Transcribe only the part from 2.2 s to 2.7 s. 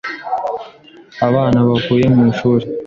ishuri.